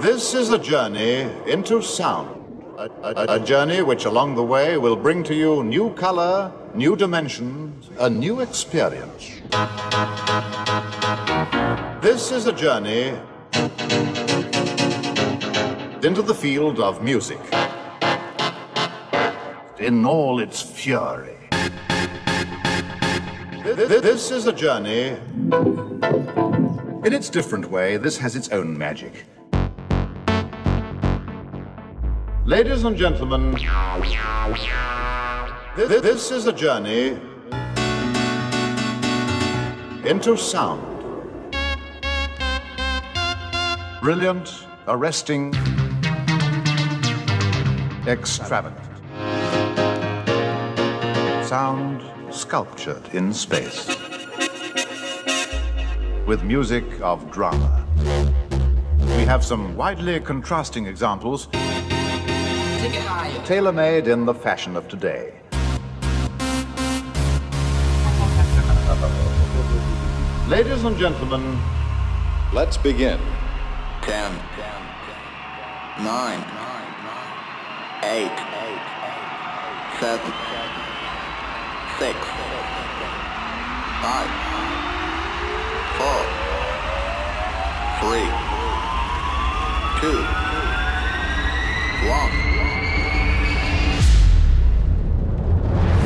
[0.00, 2.36] This is a journey into sound.
[2.78, 6.96] A, a- a journey which along the way will bring to you new color, new
[6.96, 9.24] dimensions, a new experience.
[12.00, 13.12] This is a journey
[16.02, 17.40] into the field of music.
[19.78, 21.36] In all its fury.
[23.64, 25.16] Th- th- This is a journey.
[27.04, 29.24] In its different way, this has its own magic.
[32.50, 33.64] Ladies and gentlemen, th-
[35.88, 37.16] th- this is a journey
[40.04, 40.82] into sound.
[44.02, 45.54] Brilliant, arresting,
[48.08, 48.84] extravagant.
[51.46, 52.02] Sound
[52.34, 53.86] sculptured in space.
[56.26, 57.86] With music of drama.
[59.16, 61.46] We have some widely contrasting examples
[63.44, 65.32] tailor made in the fashion of today.
[70.48, 71.58] Ladies and gentlemen,
[72.52, 73.20] Let's begin.
[74.02, 74.32] Ten,
[76.02, 76.44] nine,
[78.02, 78.36] eight,
[80.00, 80.32] seven,
[81.96, 82.18] six,
[84.02, 84.30] five,
[85.96, 86.20] four,
[88.00, 88.28] three,
[90.00, 90.20] two,
[92.10, 92.39] one.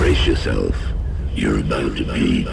[0.05, 0.77] Brace yourself.
[1.35, 2.45] You're about to be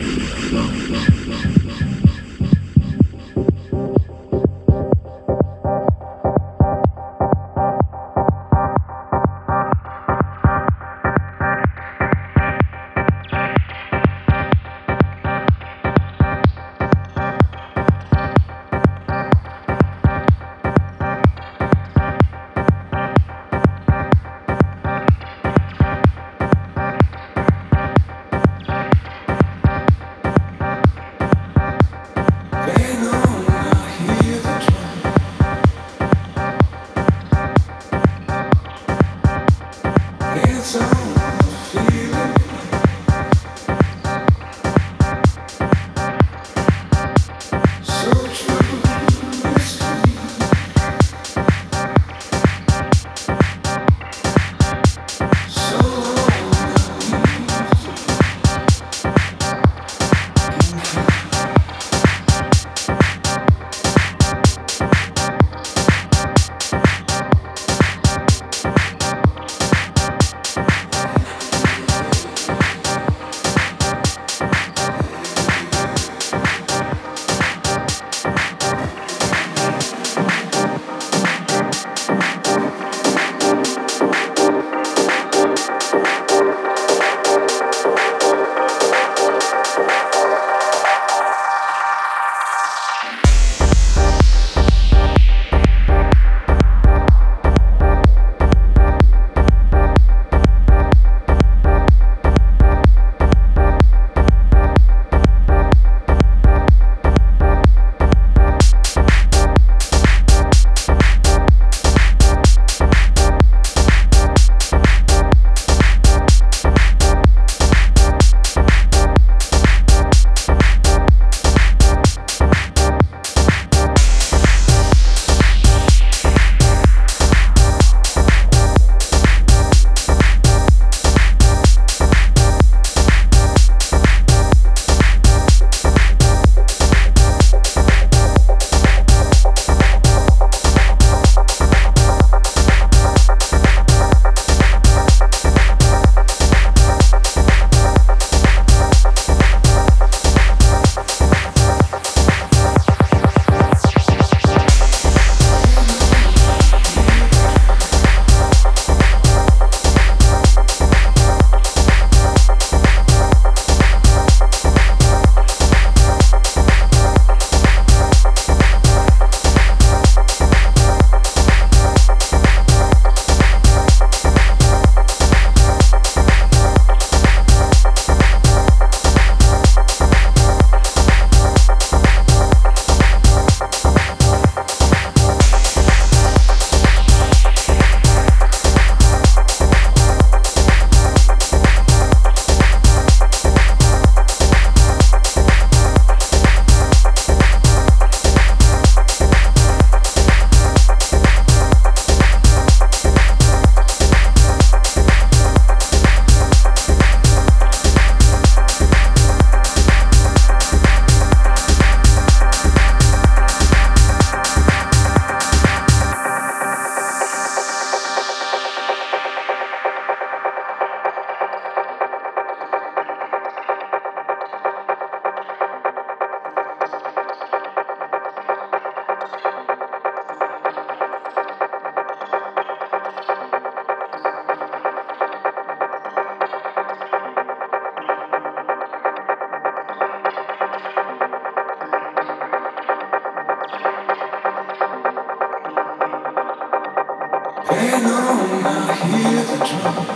[249.65, 250.11] flunked.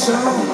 [0.00, 0.49] feel my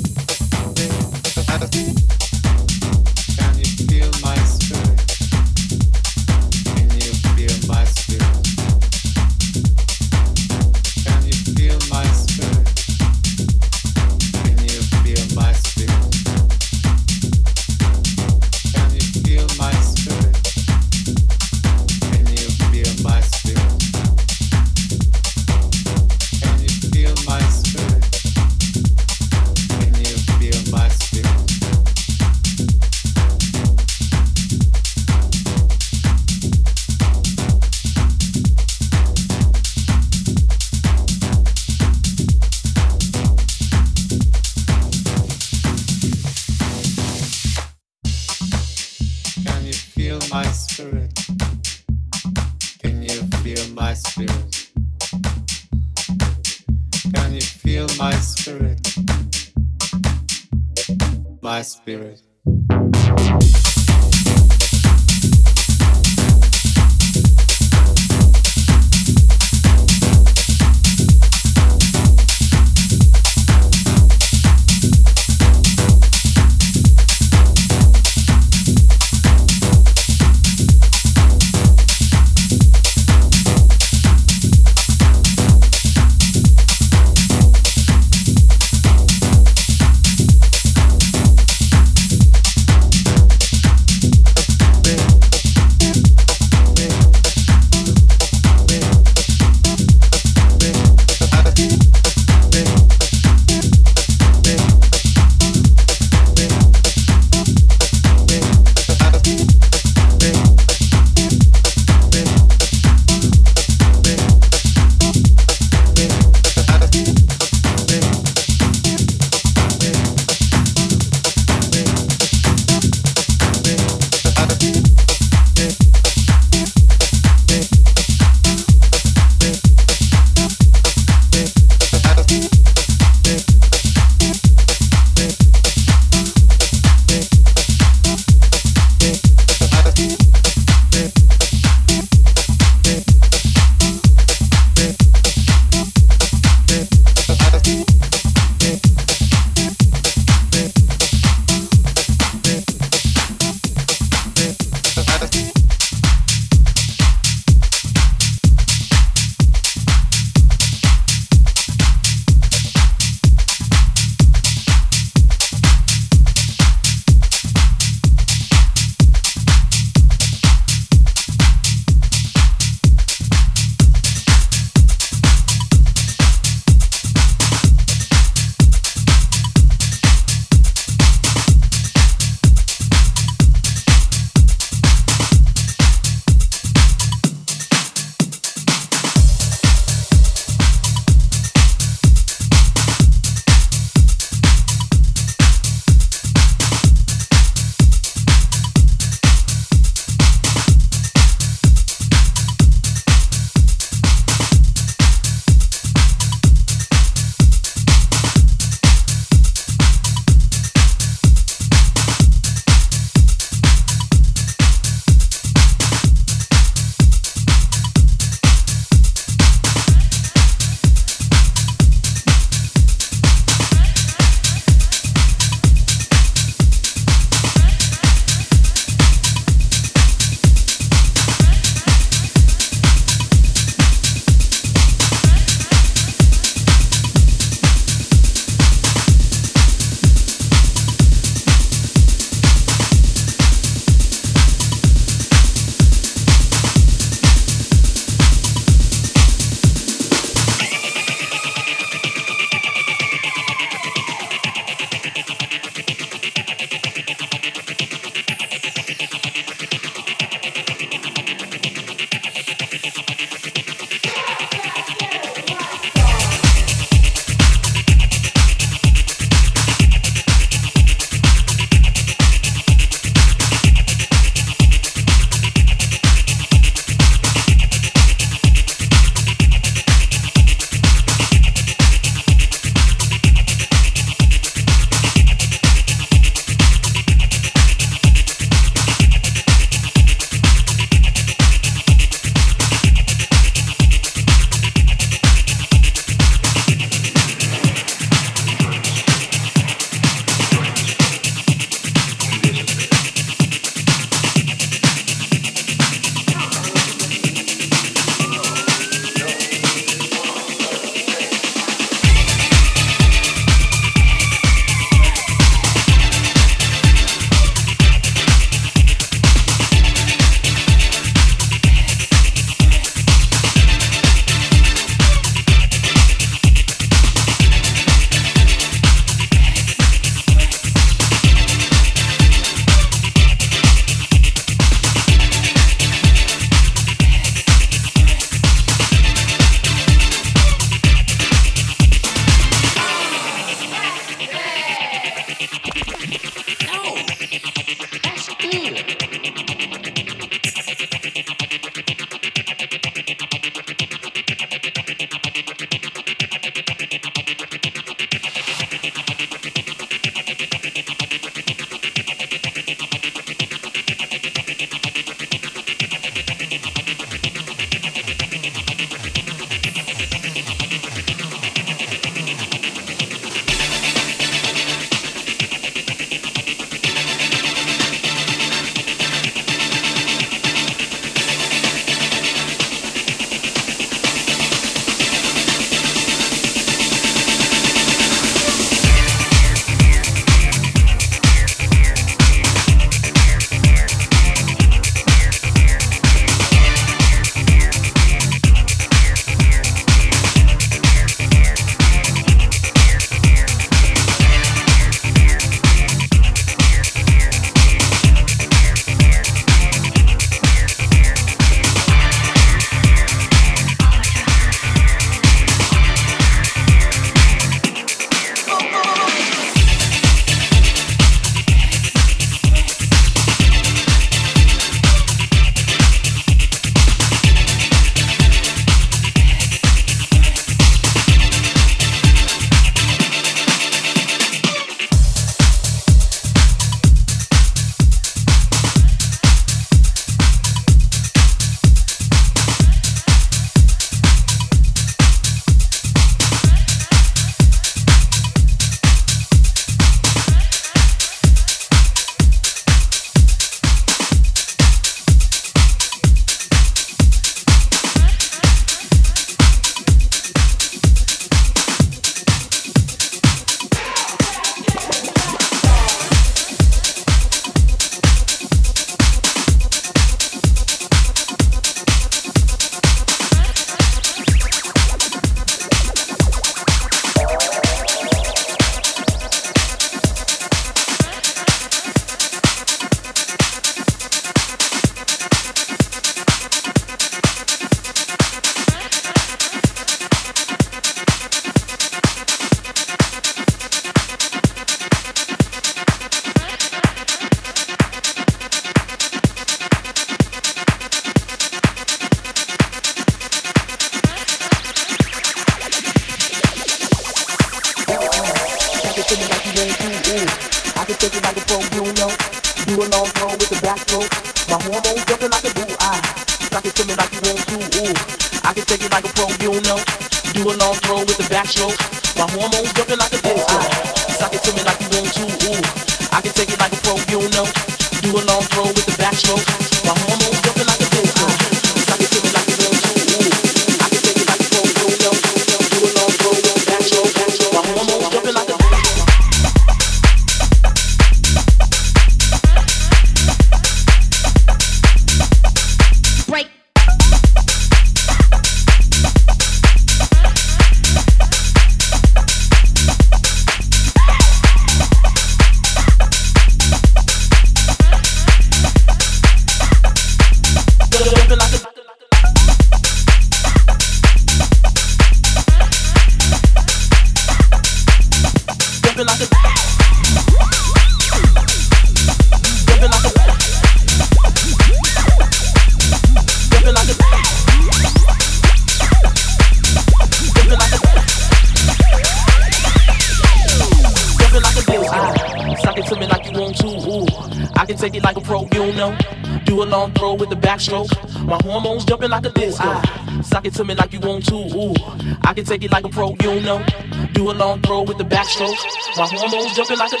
[599.01, 600.00] My hormones jumping like a